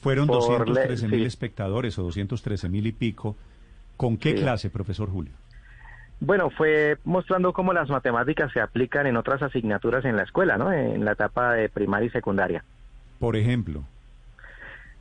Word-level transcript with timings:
Fueron 0.00 0.26
Por 0.26 0.36
213 0.36 1.06
le- 1.08 1.12
mil 1.12 1.20
sí. 1.20 1.26
espectadores 1.26 1.98
o 1.98 2.02
213 2.04 2.68
mil 2.68 2.86
y 2.86 2.92
pico. 2.92 3.36
¿Con 3.96 4.16
qué 4.16 4.32
Sí. 4.32 4.38
clase, 4.42 4.70
profesor 4.70 5.10
Julio? 5.10 5.32
Bueno, 6.20 6.50
fue 6.50 6.98
mostrando 7.04 7.52
cómo 7.52 7.72
las 7.72 7.88
matemáticas 7.88 8.52
se 8.52 8.60
aplican 8.60 9.06
en 9.06 9.16
otras 9.16 9.42
asignaturas 9.42 10.04
en 10.04 10.16
la 10.16 10.22
escuela, 10.22 10.56
¿no? 10.58 10.72
En 10.72 11.04
la 11.04 11.12
etapa 11.12 11.52
de 11.54 11.68
primaria 11.68 12.06
y 12.06 12.10
secundaria. 12.10 12.64
Por 13.18 13.36
ejemplo, 13.36 13.84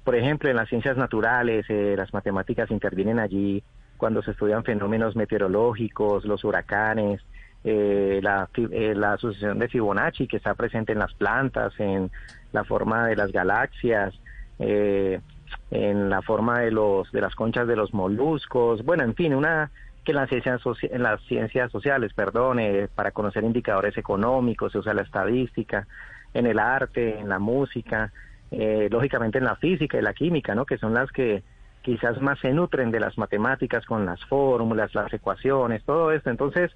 Por 0.05 0.15
ejemplo, 0.15 0.50
en 0.50 0.55
las 0.55 0.68
ciencias 0.70 0.98
naturales, 0.98 1.66
eh, 1.70 1.93
las 1.95 2.13
matemáticas 2.13 2.71
intervienen 2.71 3.20
allí 3.20 3.61
cuando 3.97 4.23
se 4.23 4.31
estudian 4.31 4.63
fenómenos 4.63 5.16
meteorológicos, 5.16 6.25
los 6.25 6.43
huracanes, 6.43 7.21
eh, 7.63 8.20
la, 8.23 8.50
eh, 8.71 8.93
la 8.95 9.18
sucesión 9.18 9.59
de 9.59 9.68
Fibonacci 9.68 10.25
que 10.25 10.38
está 10.38 10.55
presente 10.55 10.93
en 10.93 11.00
las 11.00 11.13
plantas, 11.13 11.73
en 11.79 12.09
la 12.54 12.63
forma 12.63 13.05
de 13.07 13.18
las 13.18 13.31
galaxias, 13.31 14.16
eh, 14.60 15.21
en 15.71 16.10
la 16.10 16.21
forma 16.21 16.60
de 16.60 16.71
los 16.71 17.11
de 17.11 17.21
las 17.21 17.36
conchas 17.36 17.68
de 17.68 17.75
los 17.75 17.93
moluscos, 17.93 18.83
bueno, 18.83 19.04
en 19.04 19.16
fin, 19.16 19.33
una 19.33 19.71
que 20.04 20.11
en 20.11 20.18
las 20.18 20.29
ciencias 20.29 20.61
en 20.83 21.04
las 21.04 21.21
ciencias 21.24 21.71
sociales, 21.71 22.14
perdón, 22.14 22.60
eh, 22.60 22.88
para 22.93 23.11
conocer 23.11 23.43
indicadores 23.43 23.97
económicos 23.97 24.71
se 24.71 24.80
usa 24.80 24.93
la 24.93 25.02
estadística, 25.02 25.88
en 26.33 26.46
el 26.46 26.60
arte, 26.60 27.19
en 27.19 27.30
la 27.30 27.39
música, 27.39 28.11
eh, 28.52 28.88
lógicamente 28.92 29.38
en 29.38 29.46
la 29.46 29.56
física 29.56 29.97
y 29.97 30.02
la 30.02 30.14
química, 30.14 30.56
¿no? 30.56 30.66
Que 30.66 30.78
son 30.78 30.94
las 30.94 31.11
que 31.11 31.44
quizás 31.82 32.22
más 32.22 32.39
se 32.39 32.52
nutren 32.53 32.91
de 32.91 33.00
las 33.00 33.17
matemáticas 33.17 33.86
con 33.86 34.05
las 34.05 34.23
fórmulas, 34.25 34.94
las 34.94 35.11
ecuaciones, 35.14 35.83
todo 35.83 36.11
esto. 36.11 36.30
Entonces, 36.30 36.72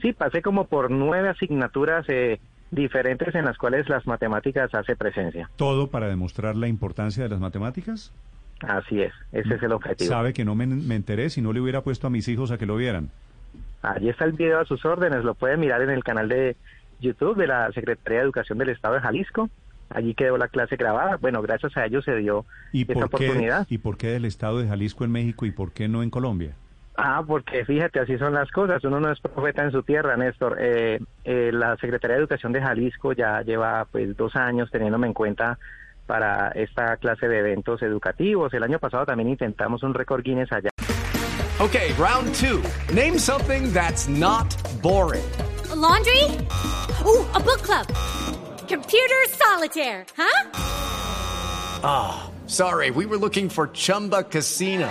sí, 0.00 0.12
pasé 0.12 0.42
como 0.42 0.66
por 0.66 0.90
nueve 0.90 1.28
asignaturas 1.28 2.06
eh, 2.08 2.40
diferentes 2.70 3.34
en 3.34 3.44
las 3.44 3.56
cuales 3.58 3.88
las 3.88 4.06
matemáticas 4.06 4.74
hace 4.74 4.96
presencia. 4.96 5.48
¿todo 5.56 5.90
para 5.90 6.08
demostrar 6.08 6.56
la 6.56 6.68
importancia 6.68 7.22
de 7.22 7.28
las 7.28 7.40
matemáticas? 7.40 8.12
Así 8.60 9.02
es, 9.02 9.12
ese 9.32 9.54
es 9.54 9.62
el 9.62 9.72
objetivo. 9.72 10.08
Sabe 10.08 10.32
que 10.32 10.44
no 10.44 10.54
me, 10.54 10.66
me 10.66 10.94
enteré 10.94 11.30
si 11.30 11.42
no 11.42 11.52
le 11.52 11.60
hubiera 11.60 11.82
puesto 11.82 12.06
a 12.06 12.10
mis 12.10 12.28
hijos 12.28 12.50
a 12.50 12.58
que 12.58 12.66
lo 12.66 12.76
vieran. 12.76 13.10
Allí 13.82 14.08
está 14.08 14.24
el 14.24 14.32
video 14.32 14.60
a 14.60 14.64
sus 14.64 14.84
órdenes, 14.84 15.24
lo 15.24 15.34
pueden 15.34 15.60
mirar 15.60 15.82
en 15.82 15.90
el 15.90 16.02
canal 16.02 16.28
de 16.28 16.56
YouTube 17.00 17.36
de 17.36 17.46
la 17.46 17.70
Secretaría 17.72 18.20
de 18.20 18.24
Educación 18.24 18.58
del 18.58 18.70
Estado 18.70 18.94
de 18.94 19.00
Jalisco. 19.00 19.50
Allí 19.90 20.14
quedó 20.14 20.38
la 20.38 20.48
clase 20.48 20.76
grabada. 20.76 21.16
Bueno, 21.16 21.42
gracias 21.42 21.76
a 21.76 21.84
ellos 21.84 22.04
se 22.04 22.16
dio 22.16 22.46
¿Y 22.72 22.82
esta 22.82 22.94
por, 22.94 23.10
qué, 23.10 23.26
oportunidad. 23.26 23.66
¿Y 23.68 23.78
por 23.78 23.96
qué 23.98 24.08
del 24.08 24.24
estado 24.24 24.58
de 24.58 24.68
Jalisco 24.68 25.04
en 25.04 25.12
México 25.12 25.44
y 25.44 25.50
por 25.50 25.72
qué 25.72 25.88
no 25.88 26.02
en 26.02 26.10
Colombia? 26.10 26.54
Ah, 26.96 27.24
porque 27.26 27.64
fíjate, 27.64 27.98
así 28.00 28.16
son 28.18 28.34
las 28.34 28.50
cosas. 28.50 28.84
Uno 28.84 29.00
no 29.00 29.10
es 29.10 29.18
profeta 29.20 29.64
en 29.64 29.72
su 29.72 29.82
tierra, 29.82 30.16
Néstor. 30.16 30.56
Eh, 30.60 31.00
eh, 31.24 31.50
la 31.52 31.76
Secretaría 31.76 32.16
de 32.16 32.20
Educación 32.20 32.52
de 32.52 32.62
Jalisco 32.62 33.12
ya 33.12 33.42
lleva 33.42 33.84
pues 33.90 34.16
dos 34.16 34.36
años 34.36 34.70
teniéndome 34.70 35.08
en 35.08 35.12
cuenta 35.12 35.58
para 36.06 36.50
esta 36.50 36.96
clase 36.98 37.26
de 37.26 37.38
eventos 37.38 37.82
educativos. 37.82 38.54
El 38.54 38.62
año 38.62 38.78
pasado 38.78 39.06
también 39.06 39.30
intentamos 39.30 39.82
un 39.82 39.92
récord 39.94 40.22
Guinness 40.22 40.52
allá. 40.52 40.70
Okay, 41.60 41.92
round 41.94 42.34
two. 42.34 42.62
Name 42.92 43.18
something 43.18 43.72
that's 43.72 44.08
not 44.08 44.54
boring. 44.82 45.24
A 45.70 45.76
laundry? 45.76 46.22
Ooh, 47.04 47.24
a 47.32 47.40
book 47.40 47.62
club. 47.62 47.86
Computer 48.68 49.24
solitaire, 49.30 50.04
huh? 50.16 50.50
Sorry, 52.46 52.90
we 52.90 53.06
were 53.06 53.16
looking 53.16 53.48
for 53.48 53.68
Chumba 53.68 54.22
Casino. 54.24 54.90